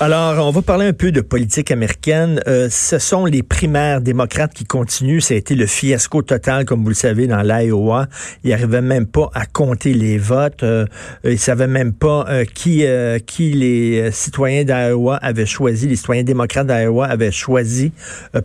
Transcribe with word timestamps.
Alors, 0.00 0.46
on 0.46 0.52
va 0.52 0.62
parler 0.62 0.86
un 0.86 0.92
peu 0.92 1.10
de 1.10 1.20
politique 1.20 1.72
américaine. 1.72 2.40
Euh, 2.46 2.68
ce 2.70 3.00
sont 3.00 3.24
les 3.24 3.42
primaires 3.42 4.00
démocrates 4.00 4.54
qui 4.54 4.64
continuent. 4.64 5.18
Ça 5.18 5.34
a 5.34 5.36
été 5.36 5.56
le 5.56 5.66
fiasco 5.66 6.22
total, 6.22 6.64
comme 6.66 6.84
vous 6.84 6.90
le 6.90 6.94
savez, 6.94 7.26
dans 7.26 7.42
l'Iowa. 7.42 8.06
Ils 8.44 8.50
n'arrivaient 8.50 8.80
même 8.80 9.06
pas 9.06 9.28
à 9.34 9.44
compter 9.44 9.94
les 9.94 10.16
votes. 10.16 10.62
Euh, 10.62 10.86
ils 11.24 11.36
savaient 11.36 11.66
même 11.66 11.92
pas 11.92 12.26
euh, 12.28 12.44
qui 12.44 12.86
euh, 12.86 13.18
qui 13.18 13.50
les 13.50 14.12
citoyens 14.12 14.62
d'Iowa 14.62 15.16
avaient 15.16 15.46
choisi, 15.46 15.88
les 15.88 15.96
citoyens 15.96 16.22
démocrates 16.22 16.68
d'Iowa 16.68 17.06
avaient 17.06 17.32
choisi 17.32 17.90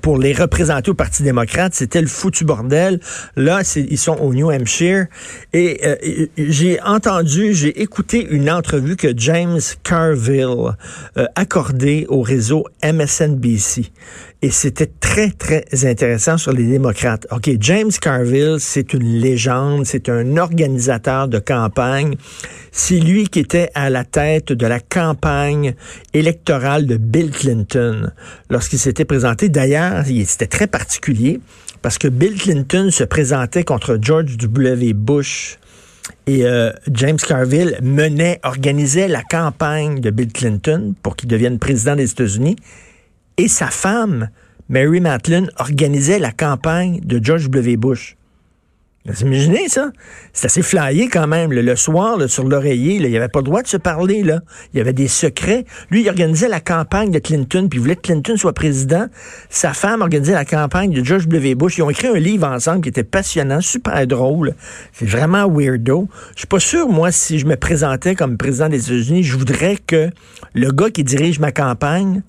pour 0.01 0.17
les 0.17 0.33
représenter 0.33 0.89
au 0.89 0.95
Parti 0.95 1.21
démocrate. 1.21 1.75
C'était 1.75 2.01
le 2.01 2.07
foutu 2.07 2.45
bordel. 2.45 2.99
Là, 3.35 3.61
ils 3.75 3.99
sont 3.99 4.17
au 4.17 4.33
New 4.33 4.49
Hampshire. 4.49 5.05
Et 5.53 5.79
j'ai 6.35 6.81
entendu, 6.81 7.53
j'ai 7.53 7.79
écouté 7.83 8.25
une 8.27 8.49
entrevue 8.49 8.95
que 8.95 9.13
James 9.15 9.59
Carville 9.83 10.73
accordé 11.43 12.05
au 12.07 12.21
réseau 12.21 12.63
MSNBC. 12.85 13.91
Et 14.41 14.49
c'était 14.49 14.89
très, 14.99 15.29
très 15.29 15.65
intéressant 15.83 16.37
sur 16.37 16.53
les 16.53 16.63
démocrates. 16.63 17.27
OK, 17.31 17.49
James 17.59 17.91
Carville, 18.01 18.55
c'est 18.59 18.93
une 18.93 19.19
légende, 19.19 19.85
c'est 19.85 20.07
un 20.07 20.37
organisateur 20.37 21.27
de 21.27 21.39
campagne. 21.39 22.15
C'est 22.71 22.99
lui 22.99 23.27
qui 23.27 23.39
était 23.39 23.69
à 23.75 23.89
la 23.89 24.05
tête 24.05 24.53
de 24.53 24.65
la 24.65 24.79
campagne 24.79 25.75
électorale 26.13 26.85
de 26.85 26.95
Bill 26.95 27.31
Clinton 27.31 28.09
lorsqu'il 28.49 28.79
s'était 28.79 29.05
présenté. 29.05 29.49
D'ailleurs, 29.49 30.05
c'était 30.25 30.47
très 30.47 30.67
particulier 30.67 31.41
parce 31.81 31.97
que 31.97 32.07
Bill 32.07 32.35
Clinton 32.35 32.87
se 32.89 33.03
présentait 33.03 33.65
contre 33.65 33.99
George 34.01 34.37
W. 34.37 34.93
Bush 34.93 35.57
et 36.25 36.45
euh, 36.45 36.71
James 36.91 37.17
Carville 37.17 37.77
menait, 37.81 38.39
organisait 38.43 39.07
la 39.07 39.23
campagne 39.23 39.99
de 39.99 40.09
Bill 40.09 40.31
Clinton 40.31 40.93
pour 41.01 41.15
qu'il 41.15 41.29
devienne 41.29 41.59
président 41.59 41.95
des 41.95 42.11
États-Unis. 42.11 42.55
Et 43.37 43.47
sa 43.47 43.67
femme, 43.67 44.29
Mary 44.69 44.99
Matlin, 44.99 45.47
organisait 45.57 46.19
la 46.19 46.31
campagne 46.31 46.99
de 47.03 47.23
George 47.23 47.49
W. 47.49 47.77
Bush. 47.77 48.15
Vous 49.05 49.21
imaginez 49.23 49.67
ça? 49.67 49.91
C'est 50.31 50.45
assez 50.45 50.61
flyé 50.61 51.09
quand 51.09 51.27
même. 51.27 51.51
Le 51.51 51.75
soir, 51.75 52.17
sur 52.29 52.47
l'oreiller, 52.47 52.95
il 52.95 53.09
n'y 53.09 53.17
avait 53.17 53.27
pas 53.27 53.39
le 53.39 53.45
droit 53.45 53.61
de 53.61 53.67
se 53.67 53.75
parler. 53.75 54.23
Là. 54.23 54.39
Il 54.73 54.77
y 54.77 54.79
avait 54.81 54.93
des 54.93 55.09
secrets. 55.09 55.65
Lui, 55.89 56.03
il 56.03 56.09
organisait 56.09 56.47
la 56.47 56.61
campagne 56.61 57.11
de 57.11 57.19
Clinton, 57.19 57.67
puis 57.69 57.79
il 57.79 57.81
voulait 57.81 57.97
que 57.97 58.01
Clinton 58.01 58.37
soit 58.37 58.53
président. 58.53 59.07
Sa 59.49 59.73
femme 59.73 60.01
organisait 60.01 60.31
la 60.31 60.45
campagne 60.45 60.91
de 60.91 61.03
George 61.03 61.27
W. 61.27 61.53
Bush. 61.55 61.77
Ils 61.77 61.81
ont 61.81 61.89
écrit 61.89 62.07
un 62.07 62.17
livre 62.17 62.47
ensemble 62.47 62.79
qui 62.79 62.89
était 62.89 63.03
passionnant, 63.03 63.59
super 63.59 64.07
drôle. 64.07 64.55
C'est 64.93 65.09
vraiment 65.09 65.49
weirdo. 65.49 66.07
Je 66.35 66.39
suis 66.39 66.47
pas 66.47 66.61
sûr, 66.61 66.87
moi, 66.87 67.11
si 67.11 67.39
je 67.39 67.45
me 67.45 67.57
présentais 67.57 68.15
comme 68.15 68.37
président 68.37 68.69
des 68.69 68.85
États-Unis, 68.85 69.23
je 69.23 69.37
voudrais 69.37 69.75
que 69.85 70.11
le 70.53 70.71
gars 70.71 70.89
qui 70.89 71.03
dirige 71.03 71.39
ma 71.39 71.51
campagne 71.51 72.21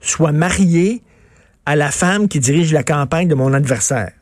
soit 0.00 0.32
marié 0.32 1.02
à 1.66 1.76
la 1.76 1.90
femme 1.90 2.26
qui 2.26 2.40
dirige 2.40 2.72
la 2.72 2.84
campagne 2.84 3.28
de 3.28 3.34
mon 3.34 3.52
adversaire 3.52 4.12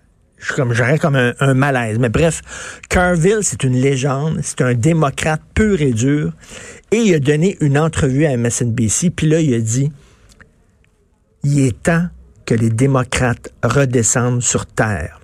je 0.41 0.52
comme 0.55 0.72
j'aurais 0.72 0.98
comme 0.98 1.16
un, 1.16 1.55
malaise. 1.55 1.98
Mais 1.98 2.08
bref, 2.08 2.42
Carville, 2.88 3.41
c'est 3.42 3.62
une 3.62 3.75
légende, 3.76 4.41
c'est 4.42 4.62
un 4.62 4.75
démocrate 4.75 5.42
pur 5.54 5.81
et 5.81 5.92
dur. 5.92 6.32
Et 6.91 6.98
il 6.98 7.14
a 7.14 7.20
donné 7.20 7.56
une 7.60 7.78
entrevue 7.78 8.26
à 8.26 8.37
MSNBC, 8.37 9.10
puis 9.10 9.28
là, 9.28 9.41
il 9.41 9.54
a 9.54 9.60
dit 9.60 9.92
Il 11.44 11.60
est 11.60 11.82
temps 11.82 12.06
que 12.47 12.54
les 12.54 12.70
démocrates 12.70 13.53
redescendent 13.62 14.42
sur 14.42 14.66
terre. 14.66 15.20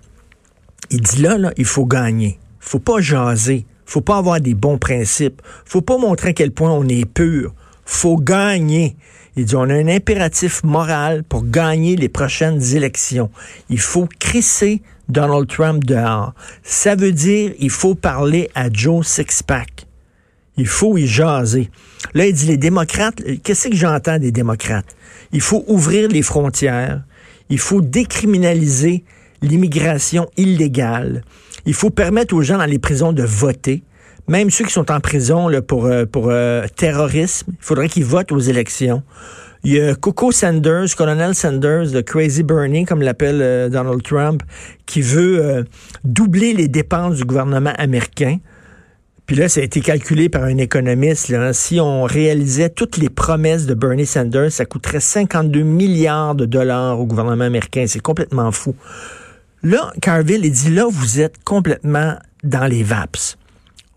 Il 0.91 1.01
dit 1.01 1.23
là, 1.23 1.39
là, 1.39 1.53
il 1.57 1.65
faut 1.65 1.87
gagner. 1.87 2.39
Faut 2.61 2.79
pas 2.79 3.01
jaser. 3.01 3.67
Faut 3.85 4.01
pas 4.01 4.19
avoir 4.19 4.41
des 4.41 4.55
bons 4.55 4.79
principes. 4.79 5.43
Faut 5.65 5.81
pas 5.81 5.99
montrer 5.99 6.29
à 6.29 6.33
quel 6.33 6.53
point 6.53 6.71
on 6.71 6.87
est 6.87 7.05
pur. 7.05 7.55
Faut 7.87 8.19
gagner. 8.19 8.97
Il 9.37 9.47
dit, 9.47 9.57
on 9.57 9.63
a 9.63 9.75
un 9.75 9.89
impératif 9.89 10.63
moral 10.65 11.25
pour 11.25 11.45
gagner 11.45 11.97
les 11.97 12.09
prochaines 12.09 12.63
élections. 12.75 13.31
Il 13.71 13.81
faut 13.81 14.09
crisser 14.19 14.83
Donald 15.09 15.47
Trump 15.49 15.85
dehors. 15.85 16.35
Ça 16.63 16.95
veut 16.95 17.13
dire 17.13 17.53
il 17.59 17.71
faut 17.71 17.95
parler 17.95 18.51
à 18.55 18.69
Joe 18.71 19.07
Sixpack. 19.07 19.87
Il 20.57 20.67
faut 20.67 20.97
y 20.97 21.07
jaser. 21.07 21.71
Là, 22.15 22.27
il 22.27 22.33
dit 22.33 22.47
les 22.47 22.57
démocrates, 22.57 23.23
qu'est-ce 23.43 23.69
que 23.69 23.77
j'entends 23.77 24.19
des 24.19 24.33
démocrates? 24.33 24.97
Il 25.33 25.41
faut 25.41 25.65
ouvrir 25.69 26.09
les 26.09 26.23
frontières. 26.23 27.03
Il 27.51 27.59
faut 27.59 27.83
décriminaliser 27.83 29.05
l'immigration 29.43 30.29
illégale. 30.37 31.23
Il 31.67 31.75
faut 31.75 31.91
permettre 31.91 32.35
aux 32.35 32.43
gens 32.43 32.59
dans 32.59 32.65
les 32.65 32.79
prisons 32.79 33.13
de 33.13 33.23
voter. 33.23 33.83
Même 34.29 34.51
ceux 34.51 34.65
qui 34.65 34.73
sont 34.73 34.91
en 34.91 35.01
prison 35.01 35.49
là, 35.49 35.63
pour, 35.63 35.87
euh, 35.87 36.05
pour 36.05 36.29
euh, 36.31 36.67
terrorisme, 36.77 37.53
il 37.53 37.65
faudrait 37.65 37.89
qu'ils 37.89 38.05
votent 38.05 38.33
aux 38.33 38.41
élections. 38.41 39.03
Il 39.65 39.73
y 39.73 39.81
a 39.81 39.97
Coco 39.97 40.31
Sanders, 40.31 40.95
Colonel 40.97 41.35
Sanders, 41.35 41.93
le 41.93 42.01
Crazy 42.03 42.45
Bernie, 42.45 42.85
comme 42.85 43.03
l'appelle 43.03 43.41
euh, 43.43 43.69
Donald 43.69 44.01
Trump, 44.01 44.45
qui 44.87 45.03
veut 45.03 45.45
euh, 45.45 45.65
doubler 46.05 46.53
les 46.53 46.69
dépenses 46.69 47.17
du 47.17 47.25
gouvernement 47.25 47.73
américain. 47.77 48.39
Puis 49.27 49.35
là, 49.35 49.49
ça 49.49 49.61
a 49.61 49.65
été 49.65 49.81
calculé 49.81 50.29
par 50.29 50.45
un 50.45 50.57
économiste. 50.59 51.31
Là. 51.31 51.53
Si 51.53 51.81
on 51.81 52.05
réalisait 52.05 52.69
toutes 52.69 52.97
les 52.97 53.09
promesses 53.09 53.67
de 53.67 53.75
Bernie 53.75 54.07
Sanders, 54.07 54.53
ça 54.53 54.67
coûterait 54.67 55.01
52 55.01 55.63
milliards 55.63 56.37
de 56.37 56.47
dollars 56.47 57.01
au 57.01 57.07
gouvernement 57.07 57.43
américain. 57.43 57.87
C'est 57.89 57.99
complètement 57.99 58.53
fou. 58.53 58.77
Là, 59.65 59.93
Carville, 60.01 60.45
il 60.45 60.53
dit, 60.53 60.71
là, 60.71 60.87
vous 60.89 61.19
êtes 61.19 61.43
complètement 61.43 62.15
dans 62.45 62.67
les 62.67 62.85
VAPS. 62.85 63.37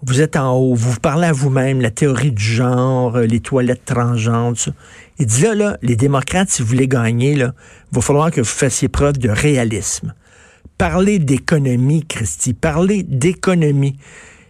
Vous 0.02 0.22
êtes 0.22 0.38
en 0.38 0.54
haut, 0.54 0.76
vous 0.76 0.98
parlez 1.02 1.28
à 1.28 1.34
vous-même, 1.34 1.82
la 1.82 1.92
théorie 1.92 2.32
du 2.32 2.42
genre, 2.42 3.18
euh, 3.18 3.26
les 3.26 3.42
toilettes 3.42 3.84
transgenres. 3.84 4.70
Il 5.18 5.26
dit 5.26 5.42
là, 5.42 5.56
là, 5.56 5.78
les 5.82 5.98
démocrates, 5.98 6.50
si 6.50 6.62
vous 6.62 6.70
voulez 6.70 6.88
gagner, 6.88 7.36
là, 7.36 7.54
il 7.92 7.96
va 7.96 8.02
falloir 8.02 8.32
que 8.32 8.40
vous 8.40 8.48
fassiez 8.48 8.88
preuve 8.88 9.18
de 9.18 9.28
réalisme. 9.28 10.14
Parlez 10.78 11.20
d'économie, 11.20 12.06
Christy, 12.06 12.54
parlez 12.54 13.04
d'économie. 13.04 13.98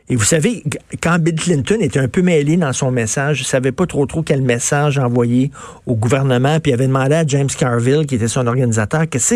Et 0.08 0.16
vous 0.16 0.24
savez, 0.24 0.64
quand 1.02 1.18
Bill 1.18 1.34
Clinton 1.34 1.78
était 1.80 2.00
un 2.00 2.08
peu 2.08 2.22
mêlé 2.22 2.56
dans 2.56 2.74
son 2.74 2.92
message, 2.92 3.40
ne 3.40 3.46
savait 3.46 3.72
pas 3.72 3.88
trop 3.88 4.06
trop 4.06 4.22
quel 4.22 4.44
message 4.44 5.00
envoyer 5.00 5.50
au 5.88 5.96
gouvernement, 5.96 6.60
puis 6.60 6.72
il 6.72 6.74
avait 6.76 6.88
demandé 6.88 7.16
à 7.16 7.26
James 7.26 7.50
Carville, 7.50 8.06
qui 8.06 8.16
était 8.16 8.28
son 8.28 8.46
organisateur, 8.46 9.10
qu'est-ce 9.10 9.36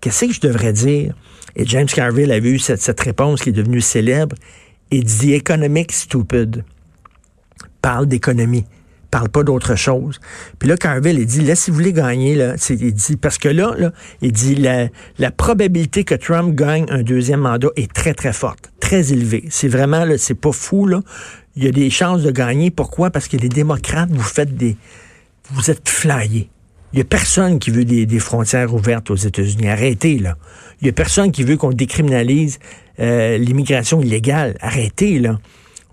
qu'est-ce 0.00 0.26
que 0.26 0.32
je 0.32 0.40
devrais 0.40 0.72
dire? 0.72 1.14
Et 1.56 1.66
James 1.66 1.86
Carville 1.86 2.30
avait 2.30 2.50
eu 2.50 2.58
cette 2.60 3.00
réponse 3.00 3.42
qui 3.42 3.48
est 3.48 3.52
devenue 3.52 3.80
célèbre. 3.80 4.36
Il 4.90 5.04
dit 5.04 5.34
Economic 5.34 5.92
Stupid. 5.92 6.64
Parle 7.82 8.06
d'économie 8.06 8.64
parle 9.10 9.28
pas 9.28 9.42
d'autre 9.42 9.74
chose. 9.74 10.20
Puis 10.58 10.68
là, 10.68 10.76
Carville, 10.76 11.18
il 11.18 11.26
dit, 11.26 11.40
là, 11.40 11.54
si 11.54 11.70
vous 11.70 11.76
voulez 11.76 11.92
gagner, 11.92 12.34
là, 12.34 12.54
il 12.70 12.94
dit, 12.94 13.16
parce 13.16 13.38
que 13.38 13.48
là, 13.48 13.74
là 13.76 13.92
il 14.22 14.32
dit, 14.32 14.54
la, 14.54 15.30
probabilité 15.30 16.04
que 16.04 16.14
Trump 16.14 16.54
gagne 16.54 16.86
un 16.90 17.02
deuxième 17.02 17.40
mandat 17.40 17.68
est 17.76 17.92
très, 17.92 18.14
très 18.14 18.32
forte, 18.32 18.72
très 18.80 19.12
élevée. 19.12 19.44
C'est 19.50 19.68
vraiment, 19.68 20.04
là, 20.04 20.16
c'est 20.18 20.34
pas 20.34 20.52
fou, 20.52 20.86
là. 20.86 21.00
Il 21.56 21.64
y 21.64 21.68
a 21.68 21.72
des 21.72 21.90
chances 21.90 22.22
de 22.22 22.30
gagner. 22.30 22.70
Pourquoi? 22.70 23.10
Parce 23.10 23.26
que 23.26 23.36
les 23.36 23.48
démocrates, 23.48 24.10
vous 24.10 24.22
faites 24.22 24.56
des, 24.56 24.76
vous 25.50 25.70
êtes 25.70 25.88
flyés. 25.88 26.48
Il 26.92 26.98
y 26.98 27.02
a 27.02 27.04
personne 27.04 27.58
qui 27.58 27.70
veut 27.70 27.84
des, 27.84 28.06
des 28.06 28.18
frontières 28.18 28.72
ouvertes 28.72 29.10
aux 29.10 29.16
États-Unis. 29.16 29.68
Arrêtez, 29.68 30.18
là. 30.18 30.36
Il 30.80 30.86
y 30.86 30.90
a 30.90 30.92
personne 30.92 31.32
qui 31.32 31.42
veut 31.42 31.56
qu'on 31.56 31.72
décriminalise 31.72 32.58
euh, 33.00 33.38
l'immigration 33.38 34.00
illégale. 34.00 34.56
Arrêtez, 34.60 35.18
là. 35.18 35.38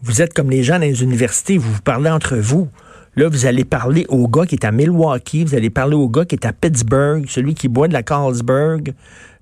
Vous 0.03 0.21
êtes 0.21 0.33
comme 0.33 0.49
les 0.49 0.63
gens 0.63 0.75
dans 0.75 0.81
les 0.81 1.03
universités, 1.03 1.57
vous 1.57 1.71
vous 1.71 1.81
parlez 1.81 2.09
entre 2.09 2.37
vous. 2.37 2.69
Là, 3.17 3.29
vous 3.29 3.47
allez 3.47 3.65
parler 3.65 4.05
au 4.09 4.27
gars 4.27 4.45
qui 4.45 4.53
est 4.53 4.63
à 4.63 4.71
Milwaukee, 4.71 5.43
vous 5.43 5.55
allez 5.55 5.71
parler 5.71 5.95
au 5.95 6.07
gars 6.07 6.23
qui 6.23 6.35
est 6.35 6.45
à 6.45 6.53
Pittsburgh, 6.53 7.25
celui 7.27 7.55
qui 7.55 7.67
boit 7.67 7.87
de 7.87 7.93
la 7.93 8.03
Carlsberg, 8.03 8.93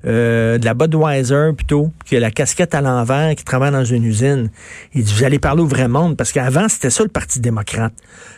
euh, 0.05 0.57
de 0.57 0.63
la 0.63 0.73
Budweiser 0.73 1.49
plutôt, 1.57 1.91
qui 2.05 2.15
a 2.15 2.21
la 2.21 2.31
casquette 2.31 2.73
à 2.73 2.79
l'envers, 2.79 3.35
qui 3.35 3.43
travaille 3.43 3.73
dans 3.73 3.83
une 3.83 4.05
usine. 4.05 4.49
Et 4.93 5.01
vous 5.01 5.25
allez 5.25 5.39
parler 5.39 5.61
au 5.61 5.67
vrai 5.67 5.89
monde, 5.89 6.15
parce 6.15 6.31
qu'avant, 6.31 6.69
c'était 6.69 6.89
ça 6.89 7.03
le 7.03 7.09
Parti 7.09 7.41
démocrate. 7.41 7.91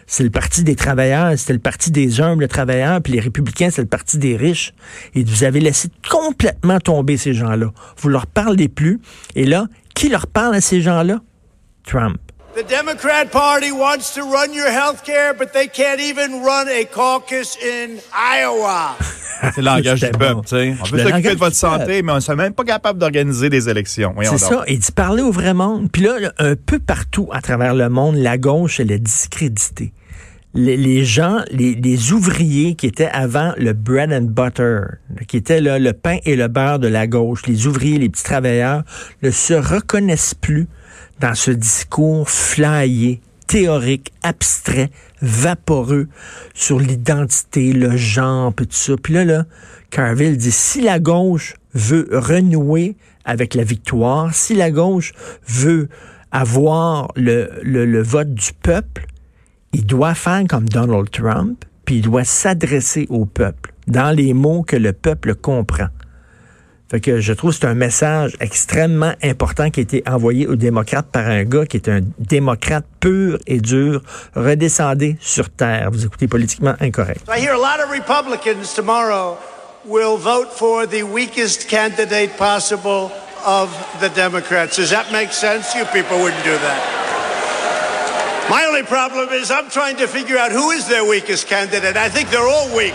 C'est 0.07 0.24
le 0.24 0.31
Parti 0.31 0.63
des 0.63 0.75
travailleurs, 0.75 1.38
c'était 1.38 1.54
le 1.54 1.60
Parti 1.60 1.92
des 1.92 2.19
humbles 2.19 2.48
travailleurs, 2.48 3.00
puis 3.04 3.13
les 3.13 3.19
républicains, 3.19 3.69
c'est 3.69 3.84
le 3.84 3.88
Parti 3.88 4.18
des 4.18 4.36
riches. 4.36 4.74
Et 5.13 5.24
vous 5.24 5.44
avez 5.44 5.60
laissé 5.60 5.89
complètement 6.10 6.80
tomber 6.80 7.16
ces 7.16 7.36
gens-là. 7.36 7.72
Vous 7.98 8.10
leur 8.10 8.25
parlez 8.25 8.69
plus. 8.69 9.00
Et 9.36 9.45
là, 9.45 9.68
qui 9.94 10.10
leur 10.10 10.25
parle 10.25 10.56
à 10.56 10.62
ces 10.62 10.81
gens-là? 10.81 11.22
Trump. 11.86 12.18
The 12.67 12.69
Democrat 12.69 13.31
Party 13.31 13.71
wants 13.71 14.13
to 14.15 14.23
run 14.23 14.53
your 14.53 14.69
health 14.69 15.05
care, 15.05 15.33
but 15.33 15.53
they 15.53 15.67
can't 15.67 16.01
even 16.01 16.43
run 16.43 16.67
a 16.67 16.83
caucus 16.85 17.55
in 17.61 17.99
Iowa. 18.13 18.95
C'est 19.53 19.57
le 19.57 19.65
langage 19.65 20.01
du 20.01 20.09
peuple, 20.09 20.41
tu 20.41 20.49
sais. 20.49 20.75
On 20.81 20.85
veut 20.85 21.03
s'occuper 21.03 21.35
de 21.35 21.39
votre 21.39 21.55
santé, 21.55 22.01
mais 22.01 22.11
on 22.11 22.17
ne 22.17 22.35
même 22.35 22.53
pas 22.53 22.63
capable 22.63 22.99
d'organiser 22.99 23.49
des 23.49 23.69
élections. 23.69 24.13
C'est 24.23 24.37
ça. 24.37 24.63
Et 24.67 24.77
d'y 24.77 24.91
parler 24.91 25.21
au 25.21 25.31
vrai 25.31 25.53
monde. 25.53 25.89
Puis 25.91 26.01
là, 26.01 26.33
un 26.39 26.55
peu 26.55 26.79
partout 26.79 27.29
à 27.31 27.41
travers 27.41 27.73
le 27.73 27.87
monde, 27.89 28.15
la 28.15 28.37
gauche, 28.37 28.79
elle 28.79 28.91
est 28.91 28.99
discréditée. 28.99 29.93
Les, 30.59 31.06
gens, 31.06 31.44
les, 31.51 32.12
ouvriers 32.13 32.74
qui 32.74 32.88
étaient 32.88 33.09
avant 33.13 33.54
le 33.57 33.74
bread 33.74 34.12
and 34.12 34.31
butter, 34.31 34.81
qui 35.27 35.38
étaient 35.38 35.62
là, 35.62 35.77
le 35.77 35.94
pain 35.94 36.18
et 36.25 36.36
le 36.36 36.48
beurre 36.48 36.80
de 36.80 36.88
la 36.88 37.06
gauche, 37.06 37.45
les 37.45 37.68
ouvriers, 37.68 38.00
les 38.00 38.09
petits 38.09 38.24
travailleurs, 38.24 38.83
ne 39.21 39.30
se 39.30 39.54
reconnaissent 39.54 40.33
plus 40.33 40.68
dans 41.19 41.36
ce 41.36 41.51
discours 41.51 42.27
flyé, 42.27 43.21
théorique, 43.45 44.12
abstrait, 44.24 44.89
vaporeux 45.21 46.07
sur 46.56 46.80
l'identité, 46.80 47.71
le 47.71 47.95
genre, 47.95 48.51
tout 48.51 48.68
ça. 48.71 48.94
Puis 49.01 49.13
là, 49.13 49.25
là, 49.25 49.45
Carville 49.92 50.38
dit, 50.38 50.51
si 50.51 50.81
la 50.81 50.98
gauche 50.98 51.53
veut 51.75 52.07
renouer 52.12 52.95
avec 53.25 53.53
la 53.53 53.63
victoire, 53.63 54.33
si 54.33 54.56
la 54.56 54.71
gauche 54.71 55.13
veut 55.48 55.88
avoir 56.31 57.10
le 57.15 58.01
vote 58.01 58.33
du 58.33 58.53
peuple, 58.53 59.06
il 59.73 59.85
doit 59.85 60.15
faire 60.15 60.43
comme 60.49 60.67
Donald 60.67 61.09
Trump, 61.11 61.65
puis 61.85 61.97
il 61.97 62.01
doit 62.01 62.23
s'adresser 62.23 63.07
au 63.09 63.25
peuple 63.25 63.73
dans 63.87 64.15
les 64.15 64.33
mots 64.33 64.63
que 64.63 64.75
le 64.75 64.93
peuple 64.93 65.35
comprend. 65.35 65.87
Fait 66.89 67.01
que 67.01 67.19
je 67.19 67.33
trouve 67.33 67.51
que 67.51 67.57
c'est 67.57 67.67
un 67.67 67.73
message 67.73 68.37
extrêmement 68.39 69.11
important 69.21 69.69
qui 69.69 69.81
a 69.81 69.83
été 69.83 70.03
envoyé 70.07 70.47
aux 70.47 70.55
démocrates 70.55 71.07
par 71.11 71.27
un 71.27 71.43
gars 71.43 71.65
qui 71.65 71.75
est 71.75 71.89
un 71.89 71.99
démocrate 72.17 72.85
pur 73.01 73.37
et 73.45 73.59
dur. 73.59 74.01
Redescendez 74.35 75.17
sur 75.19 75.49
terre. 75.49 75.89
Vous 75.91 76.05
écoutez 76.05 76.29
politiquement 76.29 76.75
incorrect. 76.79 77.27
I 77.27 77.41
hear 77.41 77.53
a 77.53 77.57
lot 77.57 77.83
of 77.83 77.91
Republicans 77.91 78.73
tomorrow 78.73 79.37
will 79.85 80.17
vote 80.17 80.49
for 80.53 80.87
the 80.87 81.03
weakest 81.03 81.67
candidate 81.67 82.37
possible 82.37 83.11
of 83.45 83.69
the 83.99 84.09
Democrats. 84.15 84.77
Does 84.77 84.91
that 84.91 85.11
make 85.11 85.33
sense? 85.33 85.75
You 85.75 85.83
people 85.91 86.17
wouldn't 86.19 86.43
do 86.45 86.57
that. 86.57 87.06
My 88.49 88.63
only 88.63 88.83
problem 88.83 89.27
is 89.29 89.51
I'm 89.51 89.69
trying 89.69 89.97
to 89.97 90.07
figure 90.07 90.38
out 90.38 90.53
who 90.53 90.71
is 90.71 90.88
their 90.88 91.03
weakest 91.03 91.47
candidate. 91.47 91.97
I 91.97 92.07
think 92.07 92.29
they're 92.29 92.47
all 92.47 92.73
weak. 92.73 92.94